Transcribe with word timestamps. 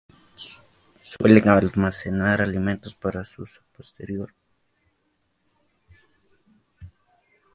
Suelen 1.11 1.47
almacenar 1.47 2.41
alimentos 2.41 2.95
para 2.95 3.23
su 3.23 3.43
uso 3.43 3.61
posterior. 3.71 4.33